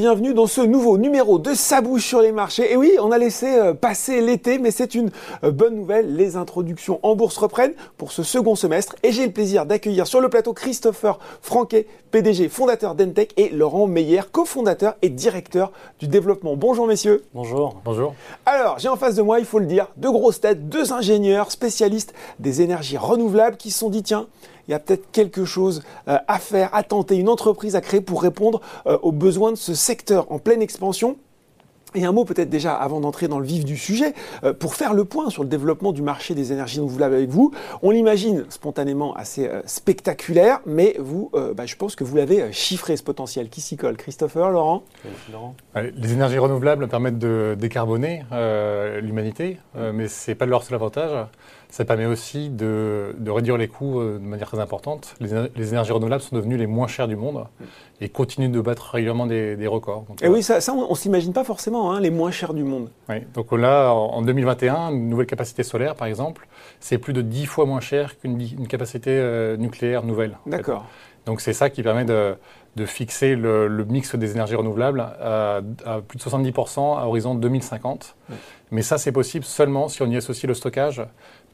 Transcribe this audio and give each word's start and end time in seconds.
Bienvenue 0.00 0.32
dans 0.32 0.46
ce 0.46 0.62
nouveau 0.62 0.96
numéro 0.96 1.38
de 1.38 1.52
Sabouche 1.52 2.06
sur 2.06 2.22
les 2.22 2.32
marchés. 2.32 2.72
Et 2.72 2.76
oui, 2.78 2.92
on 3.02 3.12
a 3.12 3.18
laissé 3.18 3.58
euh, 3.58 3.74
passer 3.74 4.22
l'été, 4.22 4.58
mais 4.58 4.70
c'est 4.70 4.94
une 4.94 5.10
euh, 5.44 5.50
bonne 5.50 5.76
nouvelle. 5.76 6.16
Les 6.16 6.36
introductions 6.36 7.00
en 7.02 7.14
bourse 7.16 7.36
reprennent 7.36 7.74
pour 7.98 8.10
ce 8.10 8.22
second 8.22 8.54
semestre. 8.54 8.96
Et 9.02 9.12
j'ai 9.12 9.26
le 9.26 9.32
plaisir 9.32 9.66
d'accueillir 9.66 10.06
sur 10.06 10.22
le 10.22 10.30
plateau 10.30 10.54
Christopher 10.54 11.18
Franquet, 11.42 11.86
PDG, 12.12 12.48
fondateur 12.48 12.94
d'Entech, 12.94 13.34
et 13.36 13.50
Laurent 13.50 13.86
Meyer, 13.86 14.22
cofondateur 14.32 14.94
et 15.02 15.10
directeur 15.10 15.70
du 15.98 16.08
développement. 16.08 16.56
Bonjour 16.56 16.86
messieurs. 16.86 17.22
Bonjour. 17.34 17.76
Bonjour. 17.84 18.14
Alors, 18.46 18.78
j'ai 18.78 18.88
en 18.88 18.96
face 18.96 19.16
de 19.16 19.22
moi, 19.22 19.38
il 19.38 19.44
faut 19.44 19.58
le 19.58 19.66
dire, 19.66 19.88
deux 19.98 20.10
grosses 20.10 20.40
têtes, 20.40 20.70
deux 20.70 20.94
ingénieurs 20.94 21.52
spécialistes 21.52 22.14
des 22.38 22.62
énergies 22.62 22.96
renouvelables 22.96 23.58
qui 23.58 23.70
se 23.70 23.80
sont 23.80 23.90
dit, 23.90 24.02
tiens, 24.02 24.28
il 24.66 24.72
y 24.72 24.74
a 24.74 24.78
peut-être 24.78 25.10
quelque 25.10 25.44
chose 25.44 25.82
euh, 26.06 26.18
à 26.28 26.38
faire, 26.38 26.72
à 26.72 26.84
tenter, 26.84 27.16
une 27.16 27.28
entreprise 27.28 27.74
à 27.74 27.80
créer 27.80 28.00
pour 28.00 28.22
répondre 28.22 28.60
aux 29.02 29.10
besoins 29.10 29.50
de 29.50 29.56
ce 29.56 29.74
secteur 29.74 29.89
en 30.28 30.38
pleine 30.38 30.62
expansion. 30.62 31.16
Et 31.96 32.04
un 32.04 32.12
mot 32.12 32.24
peut-être 32.24 32.50
déjà 32.50 32.74
avant 32.74 33.00
d'entrer 33.00 33.26
dans 33.26 33.40
le 33.40 33.44
vif 33.44 33.64
du 33.64 33.76
sujet, 33.76 34.14
euh, 34.44 34.52
pour 34.52 34.76
faire 34.76 34.94
le 34.94 35.04
point 35.04 35.28
sur 35.28 35.42
le 35.42 35.48
développement 35.48 35.90
du 35.90 36.02
marché 36.02 36.36
des 36.36 36.52
énergies 36.52 36.78
renouvelables 36.78 37.16
avec 37.16 37.30
vous. 37.30 37.50
On 37.82 37.90
l'imagine 37.90 38.44
spontanément 38.48 39.12
assez 39.14 39.50
spectaculaire, 39.66 40.60
mais 40.66 40.94
vous, 41.00 41.32
bah, 41.32 41.66
je 41.66 41.74
pense 41.74 41.96
que 41.96 42.04
vous 42.04 42.16
l'avez 42.16 42.52
chiffré 42.52 42.96
ce 42.96 43.02
potentiel. 43.02 43.48
Qui 43.48 43.60
s'y 43.60 43.76
colle? 43.76 43.96
Christopher, 43.96 44.50
Laurent? 44.50 44.84
Les 45.74 46.12
énergies 46.12 46.38
renouvelables 46.38 46.86
permettent 46.86 47.18
de 47.18 47.56
décarboner 47.58 48.22
l'humanité, 49.02 49.58
mais 49.92 50.06
ce 50.06 50.30
n'est 50.30 50.36
pas 50.36 50.46
leur 50.46 50.62
seul 50.62 50.76
avantage. 50.76 51.26
Ça 51.70 51.84
permet 51.84 52.06
aussi 52.06 52.48
de, 52.48 53.14
réduire 53.26 53.56
les 53.56 53.68
coûts 53.68 54.00
euh, 54.00 54.18
de 54.18 54.24
manière 54.24 54.48
très 54.48 54.58
importante. 54.58 55.14
Les, 55.20 55.68
énergies 55.68 55.92
renouvelables 55.92 56.22
sont 56.22 56.34
devenues 56.34 56.56
les 56.56 56.66
moins 56.66 56.88
chères 56.88 57.08
du 57.08 57.16
monde 57.16 57.46
et 58.00 58.08
continuent 58.08 58.50
de 58.50 58.60
battre 58.60 58.90
régulièrement 58.92 59.26
des, 59.26 59.66
records. 59.66 60.06
et 60.22 60.28
oui, 60.28 60.42
ça, 60.42 60.58
on 60.72 60.90
ne 60.90 60.94
s'imagine 60.96 61.32
pas 61.32 61.44
forcément, 61.44 61.92
hein, 61.92 62.00
les 62.00 62.10
moins 62.10 62.30
chères 62.30 62.54
du 62.54 62.64
monde. 62.64 62.90
Oui, 63.08 63.16
donc 63.34 63.52
là, 63.52 63.92
en 63.92 64.22
2021, 64.22 64.90
une 64.90 65.08
nouvelle 65.08 65.26
capacité 65.26 65.62
solaire, 65.62 65.94
par 65.94 66.08
exemple, 66.08 66.48
c'est 66.80 66.98
plus 66.98 67.12
de 67.12 67.22
10 67.22 67.46
fois 67.46 67.66
moins 67.66 67.80
cher 67.80 68.18
qu'une 68.18 68.66
capacité 68.66 69.10
euh, 69.10 69.56
nucléaire 69.56 70.02
nouvelle. 70.02 70.38
D'accord. 70.46 70.86
Donc 71.26 71.40
c'est 71.40 71.52
ça 71.52 71.70
qui 71.70 71.82
permet 71.82 72.04
de, 72.04 72.36
fixer 72.86 73.36
le, 73.36 73.84
mix 73.84 74.14
des 74.16 74.32
énergies 74.32 74.54
renouvelables 74.54 75.00
à, 75.00 75.60
plus 76.06 76.18
de 76.18 76.22
70% 76.22 76.98
à 76.98 77.06
horizon 77.06 77.34
2050. 77.34 78.16
Mais 78.70 78.82
ça, 78.82 78.98
c'est 78.98 79.12
possible 79.12 79.44
seulement 79.44 79.88
si 79.88 80.02
on 80.02 80.06
y 80.06 80.16
associe 80.16 80.48
le 80.48 80.54
stockage 80.54 81.02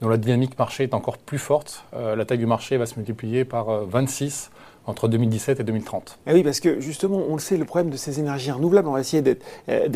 dont 0.00 0.08
la 0.08 0.16
dynamique 0.16 0.58
marché 0.58 0.84
est 0.84 0.94
encore 0.94 1.19
plus 1.19 1.39
forte. 1.39 1.84
Euh, 1.94 2.16
la 2.16 2.25
taille 2.25 2.39
du 2.39 2.47
marché 2.47 2.77
va 2.77 2.86
se 2.86 2.97
multiplier 2.97 3.44
par 3.44 3.66
26 3.86 4.50
euh, 4.50 4.56
entre 4.87 5.09
2017 5.09 5.61
et 5.61 5.65
2030. 5.65 6.19
Et 6.27 6.31
eh 6.31 6.34
oui, 6.34 6.42
parce 6.42 6.61
que 6.61 6.81
justement, 6.81 7.23
on 7.29 7.34
le 7.34 7.41
sait, 7.41 7.56
le 7.56 7.65
problème 7.65 7.91
de 7.91 7.97
ces 7.97 8.20
énergies 8.20 8.51
renouvelables, 8.51 8.89
on 8.89 8.93
va 8.93 9.01
essayer 9.01 9.23
d'être 9.23 9.45
euh, 9.69 9.89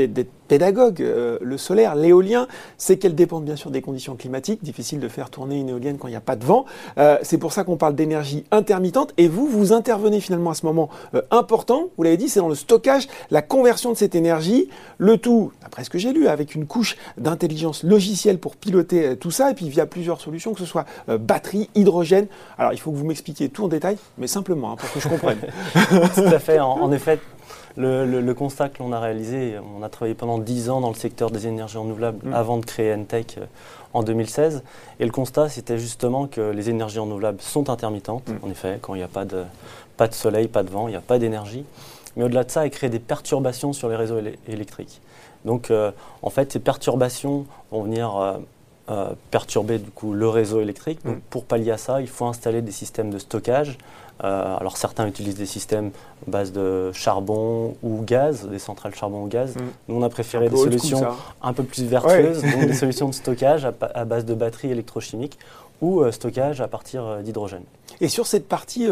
pédagogue. 0.48 0.98
le 0.98 1.56
solaire, 1.56 1.94
l'éolien, 1.94 2.48
c'est 2.76 2.96
qu'elles 2.96 3.14
dépendent 3.14 3.44
bien 3.44 3.56
sûr 3.56 3.70
des 3.70 3.82
conditions 3.82 4.16
climatiques. 4.16 4.64
Difficile 4.64 4.98
de 4.98 5.08
faire 5.08 5.30
tourner 5.30 5.60
une 5.60 5.68
éolienne 5.68 5.96
quand 5.96 6.08
il 6.08 6.12
n'y 6.12 6.16
a 6.16 6.20
pas 6.20 6.34
de 6.34 6.44
vent. 6.44 6.64
c'est 7.22 7.38
pour 7.38 7.52
ça 7.52 7.62
qu'on 7.62 7.76
parle 7.76 7.94
d'énergie 7.94 8.44
intermittente. 8.50 9.14
Et 9.16 9.28
vous, 9.28 9.46
vous 9.46 9.72
intervenez 9.72 10.20
finalement 10.20 10.50
à 10.50 10.54
ce 10.54 10.66
moment 10.66 10.88
important. 11.30 11.90
Vous 11.96 12.02
l'avez 12.02 12.16
dit, 12.16 12.28
c'est 12.28 12.40
dans 12.40 12.48
le 12.48 12.56
stockage, 12.56 13.06
la 13.30 13.42
conversion 13.42 13.92
de 13.92 13.96
cette 13.96 14.16
énergie. 14.16 14.68
Le 14.98 15.18
tout, 15.18 15.52
d'après 15.62 15.84
ce 15.84 15.90
que 15.90 15.98
j'ai 15.98 16.12
lu, 16.12 16.26
avec 16.26 16.56
une 16.56 16.66
couche 16.66 16.96
d'intelligence 17.16 17.84
logicielle 17.84 18.38
pour 18.38 18.56
piloter 18.56 19.16
tout 19.16 19.30
ça. 19.30 19.50
Et 19.50 19.54
puis 19.54 19.68
via 19.68 19.86
plusieurs 19.86 20.20
solutions, 20.20 20.52
que 20.52 20.60
ce 20.60 20.66
soit 20.66 20.84
euh, 21.08 21.18
batterie, 21.18 21.68
hydrogène. 21.74 22.26
Alors 22.58 22.72
il 22.72 22.78
faut 22.78 22.90
que 22.90 22.96
vous 22.96 23.06
m'expliquiez 23.06 23.48
tout 23.48 23.64
en 23.64 23.68
détail, 23.68 23.96
mais 24.18 24.26
simplement, 24.26 24.72
hein, 24.72 24.76
pour 24.80 24.92
que 24.92 25.00
je 25.00 25.08
comprenne. 25.08 25.38
tout 26.14 26.20
à 26.20 26.38
fait. 26.38 26.60
En, 26.60 26.90
effet, 26.92 27.18
le, 27.76 28.32
constat 28.32 28.68
que 28.68 28.82
l'on 28.82 28.92
a 28.92 29.00
réalisé, 29.00 29.56
on 29.78 29.82
a 29.82 29.88
travaillé 29.88 30.14
pendant 30.14 30.38
10 30.38 30.70
ans 30.70 30.80
dans 30.80 30.88
le 30.88 30.94
secteur 30.94 31.30
des 31.30 31.46
énergies 31.46 31.78
renouvelables 31.78 32.28
mm. 32.28 32.34
avant 32.34 32.58
de 32.58 32.64
créer 32.64 32.94
Entech 32.94 33.38
euh, 33.38 33.46
en 33.92 34.02
2016. 34.02 34.62
Et 34.98 35.04
le 35.04 35.10
constat, 35.12 35.48
c'était 35.48 35.78
justement 35.78 36.26
que 36.26 36.40
les 36.40 36.70
énergies 36.70 36.98
renouvelables 36.98 37.40
sont 37.40 37.70
intermittentes. 37.70 38.28
Mm. 38.28 38.46
En 38.46 38.50
effet, 38.50 38.78
quand 38.80 38.94
il 38.94 38.98
n'y 38.98 39.04
a 39.04 39.08
pas 39.08 39.24
de, 39.24 39.44
pas 39.96 40.08
de 40.08 40.14
soleil, 40.14 40.48
pas 40.48 40.62
de 40.62 40.70
vent, 40.70 40.88
il 40.88 40.92
n'y 40.92 40.96
a 40.96 41.02
pas 41.02 41.18
d'énergie. 41.18 41.64
Mais 42.16 42.24
au-delà 42.24 42.44
de 42.44 42.50
ça, 42.50 42.64
elles 42.64 42.70
créent 42.70 42.90
des 42.90 42.98
perturbations 42.98 43.72
sur 43.72 43.88
les 43.88 43.96
réseaux 43.96 44.18
électriques. 44.48 45.00
Donc, 45.44 45.70
euh, 45.70 45.90
en 46.22 46.30
fait, 46.30 46.52
ces 46.52 46.58
perturbations 46.58 47.46
vont 47.70 47.82
venir 47.82 48.16
euh, 48.16 48.38
perturber 49.30 49.78
du 49.78 49.90
coup 49.90 50.12
le 50.12 50.28
réseau 50.28 50.60
électrique. 50.60 50.98
Donc, 51.04 51.16
mm. 51.16 51.20
pour 51.30 51.44
pallier 51.44 51.70
à 51.70 51.76
ça, 51.76 52.00
il 52.00 52.08
faut 52.08 52.26
installer 52.26 52.62
des 52.62 52.72
systèmes 52.72 53.10
de 53.10 53.18
stockage. 53.18 53.78
Euh, 54.22 54.56
alors 54.58 54.76
certains 54.76 55.06
utilisent 55.06 55.36
des 55.36 55.46
systèmes 55.46 55.92
à 56.26 56.30
base 56.30 56.52
de 56.52 56.92
charbon 56.92 57.74
ou 57.82 58.02
gaz, 58.02 58.46
des 58.48 58.58
centrales 58.58 58.94
charbon 58.94 59.24
ou 59.24 59.28
gaz. 59.28 59.56
Mm. 59.56 59.60
Nous, 59.88 59.96
on 59.96 60.02
a 60.02 60.10
préféré 60.10 60.50
des 60.50 60.56
solutions 60.56 61.06
un 61.42 61.52
peu 61.52 61.62
plus 61.62 61.84
vertueuses, 61.84 62.42
donc 62.42 62.66
des 62.66 62.74
solutions 62.74 63.08
de 63.08 63.14
stockage 63.14 63.64
à, 63.64 64.04
base 64.04 64.24
de 64.24 64.34
batteries 64.34 64.70
électrochimiques 64.70 65.38
ou 65.80 66.02
euh, 66.02 66.12
stockage 66.12 66.60
à 66.60 66.68
partir 66.68 67.22
d'hydrogène. 67.22 67.64
Et 68.02 68.08
sur 68.08 68.26
cette 68.26 68.48
partie 68.48 68.86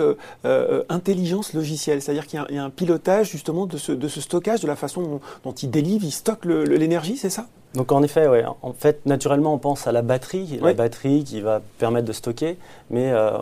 intelligence 0.89 1.55
logicielle, 1.55 2.03
c'est-à-dire 2.03 2.27
qu'il 2.27 2.45
y, 2.51 2.59
a 2.59 2.65
un 2.65 2.71
pilotage 2.71 3.31
justement 3.31 3.67
de 3.67 3.79
ce, 3.79 3.93
de 3.93 4.07
ce, 4.07 4.21
stockage, 4.21 4.61
de 4.61 4.67
la 4.67 4.77
façon 4.77 5.21
dont, 5.45 5.53
il 5.53 5.71
délivre, 5.71 6.05
il 6.05 6.11
stocke 6.11 6.45
l'énergie, 6.45 7.17
c'est 7.17 7.31
ça? 7.31 7.47
Donc 7.75 7.93
en 7.93 8.03
effet, 8.03 8.27
ouais. 8.27 8.45
En 8.63 8.73
fait, 8.73 9.05
naturellement, 9.07 9.55
on 9.55 9.59
pense 9.59 9.87
à 9.87 9.93
la 9.93 10.03
batterie, 10.03 10.59
la 10.63 10.73
batterie 10.75 11.25
qui 11.25 11.41
va 11.41 11.61
permettre 11.79 12.07
de 12.07 12.13
stocker, 12.13 12.57
mais 12.91 13.13
euh, 13.13 13.39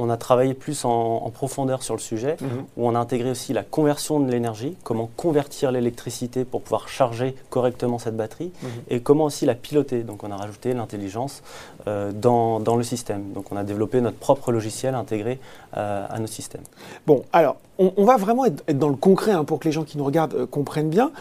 on 0.00 0.10
a 0.10 0.16
travaillé 0.16 0.54
plus 0.54 0.84
en, 0.84 1.30
profondeur 1.30 1.82
sur 1.82 1.94
le 1.94 2.00
sujet, 2.00 2.36
mhm. 2.40 2.64
où 2.76 2.88
on 2.88 2.94
a 2.94 2.98
intégré 2.98 3.30
aussi 3.30 3.52
la 3.52 3.62
conversion 3.62 4.20
de 4.20 4.30
l'énergie, 4.30 4.76
comment 4.82 5.08
convertir 5.16 5.70
l'électricité 5.70 6.44
pour 6.44 6.62
pouvoir 6.62 6.88
charger 6.88 7.34
correctement 7.50 7.98
cette 7.98 8.16
batterie, 8.16 8.52
mhm. 8.62 8.68
et 8.88 9.00
comment 9.00 9.24
aussi 9.24 9.46
la 9.46 9.54
piloter. 9.54 10.02
Donc 10.02 10.24
on 10.24 10.30
a 10.30 10.36
rajouté 10.36 10.72
l'intelligence 10.72 11.42
euh, 11.86 12.12
dans, 12.12 12.60
dans, 12.60 12.76
le 12.76 12.82
système. 12.82 13.32
Donc 13.32 13.52
on 13.52 13.56
a 13.56 13.64
développé 13.64 14.00
notre 14.00 14.16
propre 14.16 14.52
logiciel 14.52 14.94
intégré 14.94 15.38
euh, 15.76 16.06
à 16.08 16.18
nos 16.18 16.26
systèmes. 16.26 16.64
Bon, 17.06 17.24
alors 17.32 17.56
on, 17.78 18.04
va 18.04 18.16
vraiment 18.16 18.44
être, 18.44 18.76
dans 18.76 18.90
le 18.90 18.96
concret 18.96 19.32
hein, 19.32 19.44
pour 19.44 19.58
que 19.58 19.64
les 19.64 19.72
gens 19.72 19.84
qui 19.84 19.96
nous 19.96 20.04
regardent 20.04 20.34
euh, 20.34 20.46
comprennent 20.46 20.90
bien. 20.90 21.12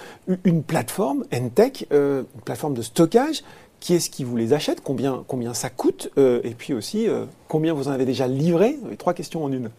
Une 0.44 0.64
plateforme, 0.64 1.24
Entech, 1.34 1.86
une 1.92 2.26
plateforme 2.44 2.74
de 2.74 2.82
stockage 2.82 3.44
qui 3.80 3.96
est-ce 3.96 4.10
qui 4.10 4.24
vous 4.24 4.36
les 4.36 4.54
achète, 4.54 4.82
combien, 4.82 5.24
combien 5.28 5.54
ça 5.54 5.70
coûte, 5.70 6.10
euh, 6.18 6.42
et 6.44 6.52
puis 6.52 6.74
aussi 6.74 7.08
euh, 7.08 7.26
combien 7.48 7.74
vous 7.74 7.88
en 7.88 7.92
avez 7.92 8.06
déjà 8.06 8.28
livré. 8.28 8.78
Trois 8.98 9.14
questions 9.14 9.44
en 9.44 9.52
une 9.52 9.70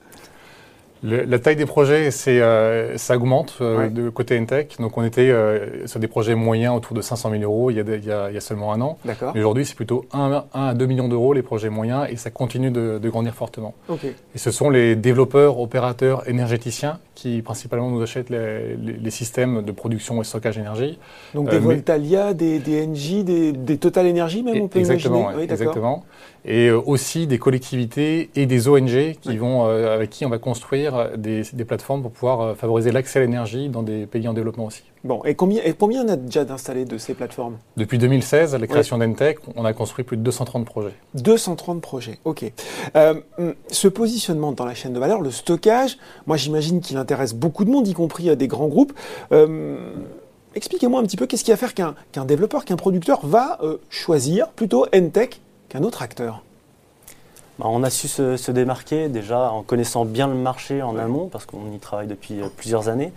la 1.02 1.38
taille 1.38 1.56
des 1.56 1.66
projets, 1.66 2.10
c'est, 2.10 2.40
euh, 2.40 2.98
ça 2.98 3.16
augmente 3.16 3.56
euh, 3.60 3.88
de 3.88 4.10
côté 4.10 4.38
Entech. 4.38 4.76
Donc 4.78 4.98
on 4.98 5.04
était 5.04 5.30
euh, 5.30 5.86
sur 5.86 5.98
des 5.98 6.08
projets 6.08 6.34
moyens 6.34 6.76
autour 6.76 6.94
de 6.94 7.00
500 7.00 7.30
000 7.30 7.42
euros 7.42 7.70
il 7.70 7.76
y 7.78 7.80
a, 7.80 7.82
il 7.82 8.04
y 8.04 8.12
a, 8.12 8.28
il 8.30 8.34
y 8.34 8.36
a 8.36 8.40
seulement 8.40 8.72
un 8.72 8.80
an. 8.80 8.98
Mais 9.04 9.40
aujourd'hui, 9.40 9.64
c'est 9.64 9.74
plutôt 9.74 10.04
1, 10.12 10.44
à 10.52 10.74
2 10.74 10.86
millions 10.86 11.08
d'euros 11.08 11.32
les 11.32 11.42
projets 11.42 11.70
moyens 11.70 12.06
et 12.10 12.16
ça 12.16 12.30
continue 12.30 12.70
de, 12.70 12.98
de 12.98 13.08
grandir 13.08 13.34
fortement. 13.34 13.74
Et 14.34 14.38
ce 14.38 14.50
sont 14.50 14.70
les 14.70 14.94
développeurs, 14.96 15.58
opérateurs, 15.58 16.28
énergéticiens 16.28 16.98
qui 17.20 17.42
principalement 17.42 17.90
nous 17.90 18.00
achètent 18.00 18.30
les, 18.30 18.76
les, 18.76 19.10
systèmes 19.10 19.62
de 19.62 19.72
production 19.72 20.22
et 20.22 20.24
stockage 20.24 20.56
d'énergie. 20.56 20.98
Donc 21.34 21.50
des 21.50 21.58
Voltalia, 21.58 22.32
des, 22.32 22.58
des 22.58 22.86
NJ, 22.86 23.24
des, 23.24 23.52
des, 23.52 23.76
Total 23.76 24.08
Energy 24.08 24.42
même, 24.42 24.62
on 24.62 24.68
peut 24.68 24.78
exactement, 24.78 25.24
imaginer. 25.24 25.52
exactement. 25.52 26.04
Et 26.46 26.70
aussi 26.70 27.26
des 27.26 27.38
collectivités 27.38 28.30
et 28.34 28.46
des 28.46 28.68
ONG 28.68 29.16
qui 29.20 29.36
vont, 29.36 29.66
avec 29.66 30.08
qui 30.08 30.24
on 30.24 30.30
va 30.30 30.38
construire 30.38 31.10
des, 31.18 31.44
plateformes 31.66 32.00
pour 32.00 32.12
pouvoir 32.12 32.40
euh, 32.40 32.54
favoriser 32.54 32.90
l'accès 32.90 33.18
à 33.18 33.22
l'énergie 33.22 33.68
dans 33.68 33.82
des 33.82 34.06
pays 34.06 34.26
en 34.26 34.32
développement 34.32 34.64
aussi. 34.64 34.84
Bon, 35.02 35.22
et 35.24 35.34
combien, 35.34 35.62
et 35.64 35.72
combien 35.72 36.04
on 36.04 36.08
a 36.08 36.16
déjà 36.16 36.44
d'installés 36.44 36.84
de 36.84 36.98
ces 36.98 37.14
plateformes? 37.14 37.56
Depuis 37.76 37.96
2016, 37.96 38.54
à 38.54 38.58
la 38.58 38.66
création 38.66 38.98
d'Entech, 38.98 39.38
on 39.56 39.64
a 39.64 39.72
construit 39.72 40.04
plus 40.04 40.18
de 40.18 40.22
230 40.22 40.66
projets. 40.66 40.94
230 41.14 41.80
projets, 41.80 42.18
ok. 42.24 42.44
Euh, 42.96 43.14
ce 43.70 43.88
positionnement 43.88 44.52
dans 44.52 44.66
la 44.66 44.74
chaîne 44.74 44.92
de 44.92 44.98
valeur, 44.98 45.22
le 45.22 45.30
stockage, 45.30 45.96
moi 46.26 46.36
j'imagine 46.36 46.80
qu'il 46.80 46.98
intéresse 46.98 47.32
beaucoup 47.32 47.64
de 47.64 47.70
monde, 47.70 47.88
y 47.88 47.94
compris 47.94 48.28
euh, 48.28 48.36
des 48.36 48.46
grands 48.46 48.68
groupes. 48.68 48.92
Expliquez-moi 50.54 51.00
un 51.00 51.04
petit 51.04 51.16
peu 51.16 51.26
qu'est-ce 51.26 51.44
qui 51.44 51.52
va 51.52 51.56
faire 51.56 51.74
qu'un 51.74 52.24
développeur, 52.24 52.64
qu'un 52.64 52.76
producteur 52.76 53.24
va 53.24 53.60
choisir 53.88 54.48
plutôt 54.48 54.84
Entech 54.92 55.40
qu'un 55.68 55.84
autre 55.84 56.02
acteur 56.02 56.42
bah, 57.60 57.66
on 57.68 57.82
a 57.82 57.90
su 57.90 58.08
se, 58.08 58.50
démarquer 58.50 59.10
déjà 59.10 59.50
en 59.50 59.62
connaissant 59.62 60.06
bien 60.06 60.26
le 60.26 60.34
marché 60.34 60.80
en 60.80 60.96
amont, 60.96 61.28
parce 61.28 61.44
qu'on 61.44 61.70
y 61.74 61.78
travaille 61.78 62.06
depuis 62.06 62.40
euh, 62.40 62.46
plusieurs 62.56 62.88
années. 62.88 63.12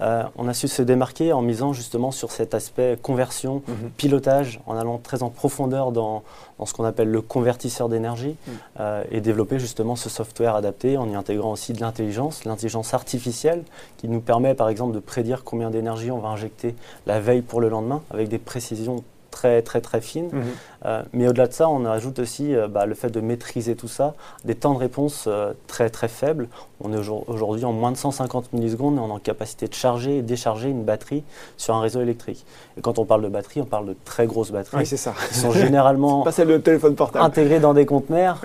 Euh, 0.00 0.22
on 0.36 0.46
a 0.46 0.54
su 0.54 0.68
se 0.68 0.82
démarquer 0.82 1.32
en 1.32 1.42
misant 1.42 1.72
justement 1.72 2.12
sur 2.12 2.30
cet 2.30 2.54
aspect 2.54 2.96
conversion, 3.02 3.60
mhm. 3.66 3.90
pilotage, 3.96 4.60
en 4.66 4.76
allant 4.76 4.98
très 4.98 5.24
en 5.24 5.30
profondeur 5.30 5.90
dans, 5.90 6.22
ce 6.64 6.72
qu'on 6.74 6.84
appelle 6.84 7.10
le 7.10 7.20
convertisseur 7.22 7.88
d'énergie 7.88 8.36
mhm. 8.46 8.54
euh, 8.78 9.02
et 9.10 9.20
développer 9.20 9.58
justement 9.58 9.96
ce 9.96 10.08
software 10.08 10.54
adapté 10.54 10.96
en 10.96 11.10
y 11.10 11.16
intégrant 11.16 11.50
aussi 11.50 11.72
de 11.72 11.80
l'intelligence, 11.80 12.44
l'intelligence 12.44 12.94
artificielle 12.94 13.64
qui 13.96 14.06
nous 14.06 14.20
permet 14.20 14.54
par 14.54 14.68
exemple 14.68 14.94
de 14.94 15.00
prédire 15.00 15.42
combien 15.42 15.70
d'énergie 15.70 16.12
on 16.12 16.18
va 16.18 16.28
injecter 16.28 16.76
la 17.06 17.18
veille 17.18 17.42
pour 17.42 17.60
le 17.60 17.68
lendemain 17.68 18.00
avec 18.12 18.28
des 18.28 18.38
précisions 18.38 19.02
très 19.30 19.62
très 19.62 19.80
très 19.80 20.00
fines. 20.00 20.30
Mhm. 20.32 20.42
Euh, 20.84 21.02
mais 21.12 21.28
au-delà 21.28 21.46
de 21.48 21.52
ça, 21.52 21.68
on 21.68 21.84
ajoute 21.84 22.18
aussi 22.20 22.54
euh, 22.54 22.68
bah, 22.68 22.86
le 22.86 22.94
fait 22.94 23.10
de 23.10 23.20
maîtriser 23.20 23.74
tout 23.74 23.88
ça, 23.88 24.14
des 24.44 24.54
temps 24.54 24.74
de 24.74 24.78
réponse 24.78 25.24
euh, 25.26 25.52
très 25.66 25.90
très 25.90 26.08
faibles. 26.08 26.48
On 26.80 26.92
est 26.92 27.08
aujourd'hui 27.26 27.64
en 27.64 27.72
moins 27.72 27.90
de 27.90 27.96
150 27.96 28.52
millisecondes 28.52 28.96
et 28.96 29.00
on 29.00 29.08
est 29.08 29.12
en 29.12 29.18
capacité 29.18 29.66
de 29.66 29.74
charger 29.74 30.18
et 30.18 30.22
décharger 30.22 30.68
une 30.68 30.84
batterie 30.84 31.24
sur 31.56 31.74
un 31.74 31.80
réseau 31.80 32.00
électrique. 32.00 32.46
Et 32.76 32.80
quand 32.80 33.00
on 33.00 33.04
parle 33.04 33.22
de 33.22 33.28
batterie, 33.28 33.60
on 33.60 33.64
parle 33.64 33.86
de 33.86 33.96
très 34.04 34.26
grosses 34.26 34.52
batteries. 34.52 34.78
Oui, 34.78 34.86
c'est 34.86 34.96
ça. 34.96 35.12
Qui 35.28 35.34
sont 35.34 35.50
généralement 35.50 36.22
pas 36.22 36.44
le 36.44 36.62
téléphone 36.62 36.94
portable. 36.94 37.24
intégrées 37.24 37.58
dans 37.58 37.74
des 37.74 37.84
conteneurs, 37.84 38.40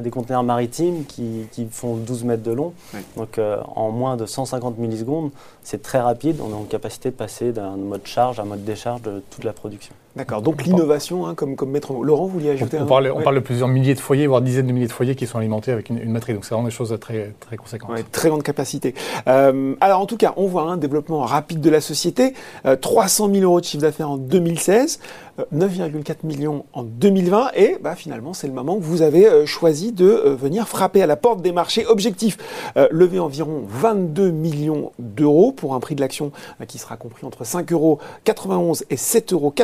des 0.00 0.10
conteneurs 0.10 0.44
maritimes 0.44 1.04
qui, 1.04 1.48
qui, 1.50 1.66
font 1.68 1.96
12 1.96 2.22
mètres 2.24 2.44
de 2.44 2.52
long. 2.52 2.72
Donc 3.16 3.40
en 3.74 3.90
moins 3.90 4.16
de 4.16 4.24
150 4.26 4.78
millisecondes, 4.78 5.32
c'est 5.64 5.82
très 5.82 6.00
rapide. 6.00 6.40
On 6.40 6.50
est 6.50 6.54
en 6.54 6.62
capacité 6.62 7.10
de 7.10 7.16
passer 7.16 7.50
d'un 7.50 7.76
mode 7.76 8.06
charge 8.06 8.38
à 8.38 8.42
un 8.42 8.46
mode 8.46 8.64
décharge 8.64 9.02
de 9.02 9.20
toute 9.30 9.42
la 9.42 9.52
production. 9.52 9.94
D'accord. 10.16 10.42
Donc 10.42 10.64
l'innovation, 10.64 11.26
hein, 11.26 11.34
comme, 11.34 11.56
comme 11.56 11.70
maître. 11.70 11.92
Laurent, 11.92 12.26
vous 12.26 12.34
vouliez 12.34 12.50
ajouter 12.50 12.78
on, 12.80 12.86
parle, 12.86 13.12
on 13.14 13.22
parle 13.22 13.34
de 13.34 13.40
plusieurs 13.40 13.66
milliers 13.66 13.94
de 13.94 14.00
foyers, 14.00 14.28
voire 14.28 14.42
dizaines 14.42 14.68
de 14.68 14.72
milliers 14.72 14.86
de 14.86 14.92
foyers 14.92 15.16
qui 15.16 15.26
sont 15.26 15.38
alimentés 15.38 15.72
avec 15.72 15.90
une, 15.90 16.12
batterie. 16.12 16.34
Donc 16.34 16.44
c'est 16.44 16.54
vraiment 16.54 16.68
des 16.68 16.74
choses 16.74 16.96
très, 17.00 17.34
très 17.40 17.56
conséquentes. 17.56 17.90
très 18.12 18.28
grande 18.28 18.44
capacité. 18.44 18.94
Euh, 19.26 19.74
alors 19.80 20.00
en 20.00 20.06
tout 20.06 20.16
cas, 20.16 20.32
on 20.36 20.46
voit 20.46 20.62
un 20.62 20.76
développement 20.76 21.22
rapide 21.22 21.60
de 21.60 21.70
la 21.70 21.80
société. 21.80 22.34
300 22.80 23.28
euh, 23.28 23.34
000 23.34 23.44
euros 23.44 23.60
de 23.60 23.64
chiffre 23.64 23.82
d'affaires 23.82 24.10
en 24.10 24.16
2016. 24.16 25.00
9,4 25.52 26.24
millions 26.24 26.64
en 26.72 26.84
2020 26.84 27.50
et 27.56 27.76
bah, 27.80 27.94
finalement 27.96 28.34
c'est 28.34 28.46
le 28.46 28.52
moment 28.52 28.76
que 28.76 28.84
vous 28.84 29.02
avez 29.02 29.26
euh, 29.26 29.46
choisi 29.46 29.92
de 29.92 30.06
euh, 30.06 30.34
venir 30.34 30.68
frapper 30.68 31.02
à 31.02 31.06
la 31.06 31.16
porte 31.16 31.42
des 31.42 31.52
marchés. 31.52 31.86
Objectif, 31.86 32.38
euh, 32.76 32.86
lever 32.90 33.18
environ 33.18 33.62
22 33.66 34.30
millions 34.30 34.92
d'euros 34.98 35.52
pour 35.52 35.74
un 35.74 35.80
prix 35.80 35.94
de 35.94 36.00
l'action 36.00 36.30
qui 36.68 36.78
sera 36.78 36.96
compris 36.96 37.26
entre 37.26 37.44
5,91 37.44 37.72
euros 37.72 37.98
et 38.90 38.96
7,99 38.96 39.32
euros. 39.34 39.54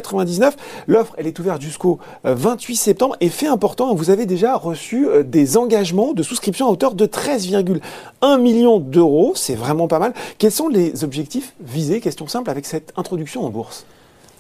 L'offre 0.87 1.15
elle 1.17 1.27
est 1.27 1.39
ouverte 1.39 1.63
jusqu'au 1.63 1.99
28 2.25 2.77
septembre 2.77 3.17
et 3.21 3.29
fait 3.29 3.47
important, 3.47 3.95
vous 3.95 4.11
avez 4.11 4.27
déjà 4.27 4.57
reçu 4.57 5.07
des 5.25 5.57
engagements 5.57 6.13
de 6.13 6.23
souscription 6.23 6.67
à 6.67 6.71
hauteur 6.71 6.95
de 6.95 7.07
13,1 7.07 8.41
millions 8.41 8.79
d'euros. 8.81 9.33
C'est 9.37 9.55
vraiment 9.55 9.89
pas 9.89 9.99
mal. 9.99 10.15
Quels 10.39 10.53
sont 10.53 10.69
les 10.69 11.05
objectifs 11.05 11.55
visés? 11.61 12.01
Question 12.01 12.27
simple 12.27 12.51
avec 12.51 12.67
cette 12.67 12.93
introduction 12.97 13.45
en 13.45 13.51
bourse. 13.51 13.87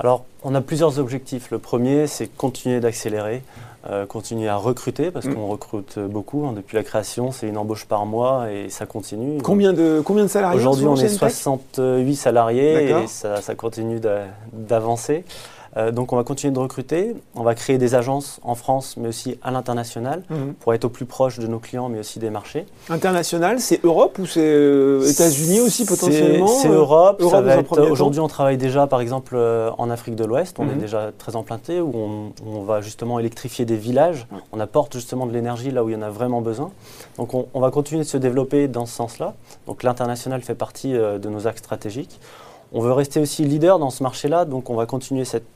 Alors, 0.00 0.24
on 0.42 0.54
a 0.54 0.60
plusieurs 0.60 0.98
objectifs. 0.98 1.50
Le 1.50 1.58
premier, 1.58 2.06
c'est 2.06 2.26
continuer 2.26 2.80
d'accélérer, 2.80 3.42
euh, 3.88 4.06
continuer 4.06 4.48
à 4.48 4.56
recruter, 4.56 5.10
parce 5.10 5.26
mm. 5.26 5.34
qu'on 5.34 5.46
recrute 5.48 5.98
beaucoup. 5.98 6.46
Hein. 6.46 6.54
Depuis 6.56 6.76
la 6.76 6.82
création, 6.82 7.32
c'est 7.32 7.46
une 7.46 7.58
embauche 7.58 7.84
par 7.84 8.06
mois 8.06 8.50
et 8.50 8.70
ça 8.70 8.86
continue. 8.86 9.42
Combien 9.42 9.72
de, 9.72 10.02
combien 10.04 10.24
de 10.24 10.28
salariés 10.28 10.58
Aujourd'hui, 10.58 10.86
on 10.86 10.96
est 10.96 11.08
68 11.08 12.16
salariés 12.16 12.90
et 12.90 13.06
ça, 13.06 13.42
ça 13.42 13.54
continue 13.54 14.00
d'avancer. 14.52 15.24
Euh, 15.76 15.92
donc 15.92 16.12
on 16.12 16.16
va 16.16 16.24
continuer 16.24 16.52
de 16.52 16.58
recruter, 16.58 17.14
on 17.36 17.42
va 17.42 17.54
créer 17.54 17.78
des 17.78 17.94
agences 17.94 18.40
en 18.42 18.56
France 18.56 18.96
mais 18.96 19.08
aussi 19.08 19.38
à 19.42 19.52
l'international 19.52 20.24
mhm. 20.28 20.54
pour 20.54 20.74
être 20.74 20.86
au 20.86 20.88
plus 20.88 21.04
proche 21.04 21.38
de 21.38 21.46
nos 21.46 21.60
clients 21.60 21.88
mais 21.88 22.00
aussi 22.00 22.18
des 22.18 22.30
marchés. 22.30 22.66
International, 22.88 23.60
c'est 23.60 23.84
Europe 23.84 24.18
ou 24.18 24.26
c'est 24.26 24.40
euh, 24.40 25.06
États-Unis 25.06 25.60
aussi 25.60 25.84
potentiellement 25.84 26.48
C'est 26.48 26.68
euh, 26.68 26.74
Europe. 26.74 27.22
Aujourd'hui 27.90 28.20
on 28.20 28.26
travaille 28.26 28.56
déjà 28.56 28.88
par 28.88 29.00
exemple 29.00 29.36
en 29.36 29.90
Afrique 29.90 30.16
de 30.16 30.24
l'Ouest, 30.24 30.56
on 30.58 30.68
est 30.68 30.74
mhm. 30.74 30.80
déjà 30.80 31.12
très 31.16 31.36
implanté 31.36 31.80
où 31.80 31.92
on, 32.44 32.62
va 32.62 32.80
justement 32.80 33.18
électrifier 33.18 33.64
des 33.64 33.76
villages, 33.76 34.26
on 34.52 34.60
apporte 34.60 34.92
justement 34.94 35.26
de 35.26 35.32
l'énergie 35.32 35.70
là 35.70 35.84
où 35.84 35.88
il 35.88 35.92
y 35.92 35.96
en 35.96 36.02
a 36.02 36.10
vraiment 36.10 36.40
besoin. 36.40 36.72
Donc 37.16 37.32
on, 37.34 37.46
on 37.54 37.60
va 37.60 37.70
continuer 37.70 38.02
de 38.02 38.08
se 38.08 38.16
développer 38.16 38.68
dans 38.68 38.86
ce 38.86 38.94
sens-là. 38.94 39.34
Donc 39.66 39.82
l'international 39.82 40.42
fait 40.42 40.54
partie 40.54 40.92
de 40.92 41.28
nos 41.28 41.46
axes 41.46 41.60
stratégiques. 41.60 42.20
On 42.72 42.80
veut 42.80 42.92
rester 42.92 43.18
aussi 43.18 43.44
leader 43.44 43.78
dans 43.78 43.90
ce 43.90 44.02
marché-là, 44.02 44.44
donc 44.44 44.70
on 44.70 44.74
va 44.74 44.86
continuer 44.86 45.24
cette 45.24 45.46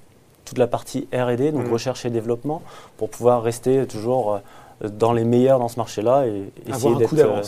toute 0.45 0.59
la 0.59 0.67
partie 0.67 1.09
R&D, 1.13 1.53
donc 1.53 1.67
mm. 1.69 1.73
recherche 1.73 2.05
et 2.05 2.11
développement, 2.11 2.63
pour 2.97 3.11
pouvoir 3.11 3.43
rester 3.43 3.87
toujours 3.87 4.35
euh, 4.35 4.89
dans 4.89 5.13
les 5.13 5.25
meilleurs 5.25 5.59
dans 5.59 5.69
ce 5.69 5.77
marché-là 5.77 6.27
et 6.27 6.53
essayer 6.67 6.95
d'être, 6.97 7.15
euh, 7.19 7.43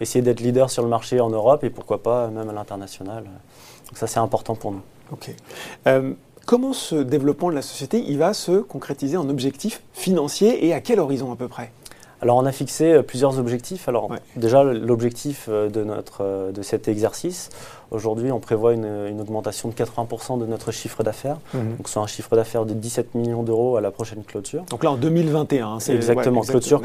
essayer 0.00 0.22
d'être 0.22 0.40
leader 0.40 0.70
sur 0.70 0.82
le 0.82 0.88
marché 0.88 1.20
en 1.20 1.30
Europe 1.30 1.64
et 1.64 1.70
pourquoi 1.70 2.02
pas 2.02 2.28
même 2.28 2.48
à 2.48 2.52
l'international. 2.52 3.24
Donc 3.24 3.98
ça 3.98 4.06
c'est 4.06 4.18
important 4.18 4.54
pour 4.54 4.72
nous. 4.72 4.82
Ok. 5.12 5.30
Euh, 5.86 6.12
comment 6.46 6.72
ce 6.72 6.96
développement 6.96 7.50
de 7.50 7.54
la 7.54 7.62
société 7.62 8.02
il 8.06 8.18
va 8.18 8.34
se 8.34 8.60
concrétiser 8.60 9.16
en 9.16 9.28
objectifs 9.28 9.82
financiers 9.92 10.66
et 10.66 10.74
à 10.74 10.80
quel 10.80 10.98
horizon 10.98 11.32
à 11.32 11.36
peu 11.36 11.48
près? 11.48 11.72
Alors 12.22 12.36
on 12.36 12.46
a 12.46 12.52
fixé 12.52 13.02
plusieurs 13.02 13.38
objectifs. 13.38 13.88
Alors 13.88 14.10
déjà 14.36 14.62
l'objectif 14.62 15.48
de, 15.48 15.84
notre, 15.84 16.52
de 16.52 16.62
cet 16.62 16.88
exercice, 16.88 17.50
Aujourd'hui, 17.92 18.32
on 18.32 18.40
prévoit 18.40 18.72
une, 18.72 19.20
augmentation 19.20 19.68
de 19.68 19.74
80% 19.74 20.40
de 20.40 20.46
notre 20.46 20.72
chiffre 20.72 21.02
d'affaires, 21.02 21.36
mhm. 21.52 21.76
donc 21.76 21.88
sur 21.90 22.00
un 22.00 22.06
chiffre 22.06 22.34
d'affaires 22.34 22.64
de 22.64 22.72
17 22.72 23.14
millions 23.14 23.42
d'euros 23.42 23.76
à 23.76 23.82
la 23.82 23.90
prochaine 23.90 24.24
clôture. 24.24 24.64
Donc 24.70 24.82
là, 24.82 24.92
en 24.92 24.96
2021, 24.96 25.66
hein, 25.66 25.76
c'est 25.78 25.94
exactement, 25.94 26.40
clôture. 26.40 26.80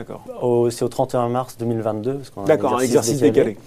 C'est 0.69 0.83
au 0.83 0.89
31 0.89 1.29
mars 1.29 1.55
2022. 1.57 2.19
D'accord, 2.45 2.75
un 2.75 2.79
exercice 2.79 3.21
décalé. 3.21 3.57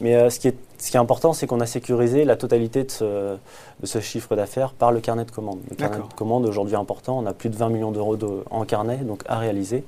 Mais 0.00 0.14
euh, 0.14 0.30
ce, 0.30 0.38
qui 0.38 0.48
est, 0.48 0.56
ce 0.84 0.90
qui 0.90 0.98
est 0.98 1.00
important, 1.00 1.32
c'est 1.32 1.46
qu'on 1.46 1.60
a 1.60 1.66
sécurisé 1.66 2.26
la 2.26 2.36
totalité 2.36 2.84
de 2.84 2.90
ce, 2.90 3.04
de 3.04 3.86
ce 3.86 4.00
chiffre 4.00 4.36
d'affaires 4.36 4.72
par 4.72 4.92
le 4.92 5.00
carnet 5.00 5.24
de 5.24 5.30
commandes. 5.30 5.60
Le 5.70 5.76
carnet 5.76 5.96
de 5.96 6.14
commandes, 6.14 6.44
aujourd'hui 6.44 6.76
important, 6.76 7.18
on 7.18 7.24
a 7.24 7.32
plus 7.32 7.48
de 7.48 7.56
20 7.56 7.70
millions 7.70 7.90
d'euros 7.90 8.18
en 8.50 8.66
carnet 8.66 8.98
donc 8.98 9.22
à 9.26 9.38
réaliser. 9.38 9.82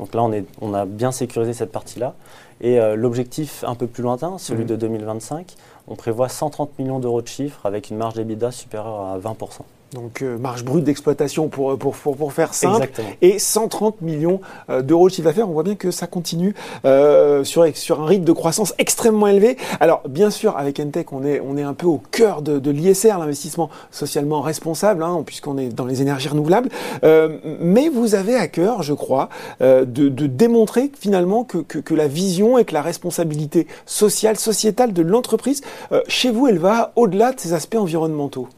Donc 0.00 0.12
là, 0.16 0.22
on, 0.24 0.32
est, 0.32 0.44
on 0.60 0.74
a 0.74 0.84
bien 0.84 1.12
sécurisé 1.12 1.52
cette 1.52 1.70
partie-là. 1.70 2.14
Et 2.60 2.80
euh, 2.80 2.96
l'objectif 2.96 3.62
un 3.64 3.76
peu 3.76 3.86
plus 3.86 4.02
lointain, 4.02 4.36
celui 4.36 4.62
mhm. 4.62 4.70
de 4.70 4.74
2025, 4.74 5.54
on 5.86 5.94
prévoit 5.94 6.28
130 6.28 6.76
millions 6.80 6.98
d'euros 6.98 7.22
de 7.22 7.28
chiffre 7.28 7.64
avec 7.64 7.90
une 7.90 7.96
marge 7.96 8.14
d'EBITDA 8.14 8.50
supérieure 8.50 9.00
à 9.00 9.18
20%. 9.20 9.60
Donc 9.92 10.22
euh, 10.22 10.38
marge 10.38 10.64
brute 10.64 10.84
d'exploitation 10.84 11.48
pour, 11.48 11.78
pour, 11.78 11.94
pour, 11.96 12.32
faire 12.32 12.54
simple. 12.54 12.88
Et 13.20 13.38
130 13.38 14.00
millions 14.00 14.40
euh, 14.70 14.80
d'euros 14.80 15.08
de 15.08 15.14
chiffre 15.14 15.28
d'affaires. 15.28 15.48
On 15.48 15.52
voit 15.52 15.62
bien 15.62 15.74
que 15.74 15.90
ça 15.90 16.06
continue 16.06 16.54
euh, 16.84 17.44
sur, 17.44 17.66
sur 17.76 18.00
un 18.00 18.06
rythme 18.06 18.24
de 18.24 18.32
croissance 18.32 18.74
extrêmement 18.78 19.26
élevé. 19.26 19.58
Alors 19.80 20.02
bien 20.08 20.30
sûr, 20.30 20.56
avec 20.56 20.80
Entech, 20.80 21.12
on 21.12 21.24
est, 21.24 21.40
on 21.40 21.56
est 21.56 21.62
un 21.62 21.74
peu 21.74 21.86
au 21.86 22.00
cœur 22.10 22.42
de, 22.42 22.58
de 22.58 22.70
l'ISR, 22.70 23.18
l'investissement 23.18 23.68
socialement 23.90 24.40
responsable, 24.40 25.02
hein, 25.02 25.22
puisqu'on 25.26 25.58
est 25.58 25.68
dans 25.68 25.86
les 25.86 26.00
énergies 26.00 26.28
renouvelables. 26.28 26.70
mais 27.02 27.88
vous 27.88 28.14
avez 28.14 28.36
à 28.36 28.48
cœur, 28.48 28.82
je 28.82 28.94
crois, 28.94 29.28
de, 29.60 29.84
de, 29.84 30.26
démontrer 30.26 30.90
finalement 30.98 31.44
que, 31.44 31.58
que, 31.58 31.78
que, 31.78 31.94
la 31.94 32.08
vision 32.08 32.58
et 32.58 32.64
que 32.64 32.74
la 32.74 32.82
responsabilité 32.82 33.66
sociale, 33.86 34.38
sociétale 34.38 34.92
de 34.92 35.02
l'entreprise, 35.02 35.62
chez 36.08 36.30
vous, 36.30 36.46
elle 36.46 36.58
va 36.58 36.92
au-delà 36.96 37.32
de 37.32 37.40
ces 37.40 37.52
aspects 37.52 37.76
environnementaux. 37.76 38.48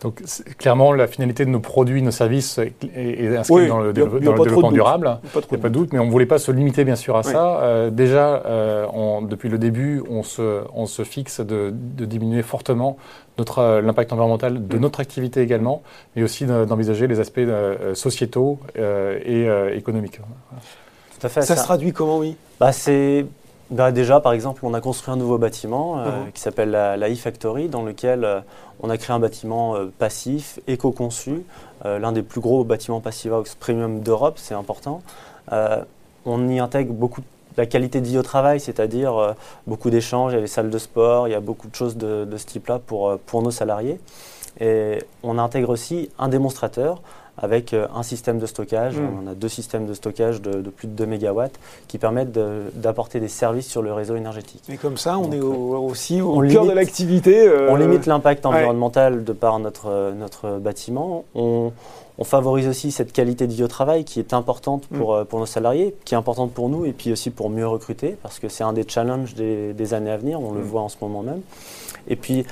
Donc 0.00 0.22
clairement, 0.56 0.92
la 0.92 1.06
finalité 1.06 1.44
de 1.44 1.50
nos 1.50 1.60
produits, 1.60 2.00
nos 2.00 2.10
services 2.10 2.58
est, 2.58 3.36
inscrite 3.36 3.68
dans 3.68 3.80
le, 3.80 3.92
développement 3.92 4.72
durable. 4.72 5.18
Il 5.34 5.40
n'y 5.50 5.58
a 5.58 5.60
pas 5.60 5.68
de 5.68 5.74
doute, 5.74 5.92
mais 5.92 5.98
on 5.98 6.06
ne 6.06 6.10
voulait 6.10 6.26
pas 6.26 6.38
se 6.38 6.50
limiter 6.50 6.84
bien 6.84 6.96
sûr 6.96 7.16
à 7.16 7.22
ça. 7.22 7.60
Euh, 7.60 7.90
déjà, 7.90 8.42
euh, 8.46 8.86
depuis 9.28 9.50
le 9.50 9.58
début, 9.58 10.02
on 10.08 10.22
se, 10.22 10.62
on 10.74 10.86
se 10.86 11.04
fixe 11.04 11.40
de, 11.40 11.70
diminuer 11.70 12.42
fortement 12.42 12.96
euh, 13.58 13.80
l'impact 13.80 14.12
environnemental 14.12 14.66
de 14.66 14.76
mm. 14.76 14.80
notre 14.80 15.00
activité 15.00 15.42
également, 15.42 15.82
mais 16.16 16.22
aussi 16.22 16.46
d'envisager 16.46 17.06
les 17.06 17.20
aspects 17.20 17.40
sociétaux 17.92 18.58
et 18.76 19.48
économiques. 19.74 20.18
Tout 20.18 21.26
à 21.26 21.28
fait. 21.28 21.42
Ça, 21.42 21.56
se 21.56 21.64
traduit 21.64 21.92
comment, 21.92 22.18
oui? 22.18 22.36
Bah, 22.58 22.72
C'est 22.72 23.26
bah, 23.70 23.92
déjà, 23.92 24.20
par 24.20 24.32
exemple, 24.32 24.62
on 24.64 24.74
a 24.74 24.80
construit 24.80 25.14
un 25.14 25.16
nouveau 25.16 25.38
bâtiment 25.38 25.98
euh, 25.98 26.06
uh-huh. 26.06 26.32
qui 26.32 26.40
s'appelle 26.40 26.70
la, 26.70 27.10
e-Factory, 27.10 27.68
dans 27.68 27.82
lequel 27.82 28.24
euh, 28.24 28.40
on 28.80 28.90
a 28.90 28.98
créé 28.98 29.14
un 29.14 29.20
bâtiment 29.20 29.76
euh, 29.76 29.92
passif, 29.98 30.58
éco-conçu, 30.66 31.44
l'un 31.84 32.12
des 32.12 32.22
plus 32.22 32.42
gros 32.42 32.62
bâtiments 32.62 33.00
Passivhaus 33.00 33.56
premium 33.58 34.00
d'Europe, 34.00 34.34
c'est 34.36 34.52
important. 34.52 35.00
on 36.26 36.48
y 36.48 36.58
intègre 36.58 36.92
beaucoup 36.92 37.22
de 37.22 37.26
la 37.56 37.64
qualité 37.64 38.02
de 38.02 38.06
vie 38.06 38.18
au 38.18 38.22
travail, 38.22 38.60
c'est-à-dire 38.60 39.34
beaucoup 39.66 39.88
d'échanges, 39.88 40.32
il 40.32 40.34
y 40.34 40.38
a 40.38 40.42
les 40.42 40.46
salles 40.46 40.68
de 40.68 40.76
sport, 40.76 41.26
il 41.26 41.30
y 41.30 41.34
a 41.34 41.40
beaucoup 41.40 41.68
de 41.68 41.74
choses 41.74 41.96
de, 41.96 42.26
de 42.26 42.36
ce 42.36 42.44
type-là 42.44 42.80
pour, 42.86 43.16
pour 43.24 43.40
nos 43.40 43.50
salariés. 43.50 43.98
Et 44.60 44.98
on 45.22 45.38
intègre 45.38 45.70
aussi 45.70 46.10
un 46.18 46.28
démonstrateur 46.28 47.00
avec 47.38 47.72
euh, 47.72 47.86
un 47.94 48.02
système 48.02 48.38
de 48.38 48.46
stockage. 48.46 48.96
Hmm. 48.96 49.24
On 49.24 49.30
a 49.30 49.34
deux 49.34 49.48
systèmes 49.48 49.86
de 49.86 49.94
stockage 49.94 50.40
de, 50.42 50.68
plus 50.70 50.88
de 50.88 50.92
2 50.92 51.06
MW 51.06 51.44
qui 51.88 51.98
permettent 51.98 52.32
d'apporter 52.32 53.20
des 53.20 53.28
services 53.28 53.66
sur 53.66 53.82
le 53.82 53.92
réseau 53.92 54.16
énergétique. 54.16 54.62
Et 54.68 54.76
comme 54.76 54.96
ça, 54.96 55.18
on 55.18 55.32
est 55.32 55.40
aussi 55.40 56.20
au 56.20 56.40
cœur 56.42 56.66
de 56.66 56.72
l'activité. 56.72 57.46
Euh, 57.46 57.70
on 57.70 57.76
limite 57.76 58.06
l'impact 58.06 58.46
environnemental 58.46 59.24
de 59.24 59.32
par 59.32 59.58
notre, 59.58 60.12
notre 60.12 60.58
bâtiment. 60.58 61.24
On, 61.34 61.72
favorise 62.22 62.68
aussi 62.68 62.92
cette 62.92 63.14
qualité 63.14 63.46
de 63.46 63.52
vie 63.54 63.64
au 63.64 63.68
travail 63.68 64.04
qui 64.04 64.18
est 64.18 64.34
importante 64.34 64.86
pour, 64.88 65.14
hmm. 65.14 65.20
euh, 65.20 65.24
pour 65.24 65.38
nos 65.38 65.46
salariés, 65.46 65.94
qui 66.04 66.12
est 66.12 66.18
importante 66.18 66.52
pour 66.52 66.68
nous 66.68 66.84
et 66.84 66.92
puis 66.92 67.12
aussi 67.12 67.30
pour 67.30 67.48
mieux 67.48 67.66
recruter 67.66 68.14
parce 68.22 68.38
que 68.38 68.50
c'est 68.50 68.62
un 68.62 68.74
des 68.74 68.84
challenges 68.86 69.34
des, 69.34 69.94
années 69.94 70.10
à 70.10 70.18
venir, 70.18 70.38
on 70.38 70.52
le 70.52 70.60
hmm. 70.60 70.64
voit 70.64 70.82
en 70.82 70.90
ce 70.90 70.96
moment 71.00 71.22
même. 71.22 71.40
Et 72.08 72.16
puis 72.16 72.44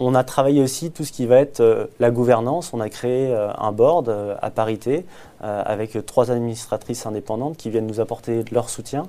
on 0.00 0.14
a 0.14 0.24
travaillé 0.24 0.62
aussi 0.62 0.90
tout 0.90 1.04
ce 1.04 1.12
qui 1.12 1.26
va 1.26 1.36
être 1.36 1.60
euh, 1.60 1.84
la 2.00 2.10
gouvernance. 2.10 2.72
On 2.72 2.80
a 2.80 2.88
créé 2.88 3.28
euh, 3.28 3.50
un 3.56 3.70
board 3.70 4.08
euh, 4.08 4.34
à 4.42 4.50
parité 4.50 5.04
avec 5.42 5.96
trois 6.04 6.30
administratrices 6.30 7.06
indépendantes 7.06 7.56
qui 7.56 7.70
viennent 7.70 7.86
nous 7.86 7.98
apporter 7.98 8.44
leur 8.52 8.68
soutien. 8.68 9.04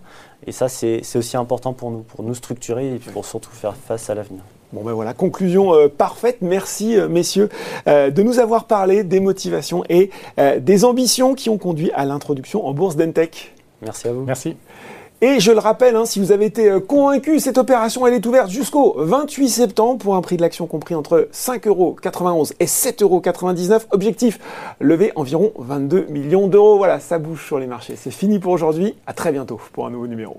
Et 0.47 0.53
ça, 0.53 0.69
c'est 0.69 1.01
aussi 1.15 1.35
important 1.35 1.73
pour 1.73 1.91
nous, 1.91 2.03
pour 2.03 2.23
nous 2.23 2.33
structurer 2.33 2.95
et 2.95 2.99
pour 2.99 3.25
surtout 3.25 3.51
faire 3.51 3.75
face 3.75 4.09
à 4.09 4.15
l'avenir. 4.15 4.39
Bon 4.71 4.81
ben 4.81 4.93
voilà, 4.93 5.13
conclusion 5.13 5.73
parfaite. 5.89 6.37
Merci 6.39 6.95
messieurs 7.09 7.49
de 7.85 8.21
nous 8.21 8.39
avoir 8.39 8.63
parlé 8.63 9.03
des 9.03 9.19
motivations 9.19 9.83
et 9.89 10.09
des 10.37 10.85
ambitions 10.85 11.35
qui 11.35 11.49
ont 11.49 11.57
conduit 11.57 11.91
à 11.91 12.05
l'introduction 12.05 12.65
en 12.65 12.73
bourse 12.73 12.95
d'Entech. 12.95 13.53
Merci 13.81 14.07
à 14.07 14.13
vous. 14.13 14.23
Merci. 14.23 14.55
Et 15.23 15.39
je 15.39 15.51
le 15.51 15.59
rappelle, 15.59 15.95
hein, 15.95 16.05
si 16.05 16.19
vous 16.19 16.31
avez 16.31 16.45
été 16.45 16.67
euh, 16.67 16.79
convaincu, 16.79 17.39
cette 17.39 17.59
opération 17.59 18.07
elle 18.07 18.15
est 18.15 18.25
ouverte 18.25 18.49
jusqu'au 18.49 18.95
28 18.97 19.49
septembre 19.49 19.99
pour 19.99 20.15
un 20.15 20.21
prix 20.21 20.35
de 20.35 20.41
l'action 20.41 20.65
compris 20.65 20.95
entre 20.95 21.29
5,91€ 21.31 22.53
et 22.59 22.65
7,99€. 22.65 23.81
Objectif, 23.91 24.39
lever 24.79 25.11
environ 25.15 25.51
22 25.59 26.07
millions 26.09 26.47
d'euros. 26.47 26.77
Voilà, 26.77 26.99
ça 26.99 27.19
bouge 27.19 27.45
sur 27.45 27.59
les 27.59 27.67
marchés. 27.67 27.95
C'est 27.97 28.09
fini 28.09 28.39
pour 28.39 28.51
aujourd'hui. 28.51 28.95
À 29.05 29.13
très 29.13 29.31
bientôt 29.31 29.61
pour 29.73 29.85
un 29.85 29.91
nouveau 29.91 30.07
numéro. 30.07 30.37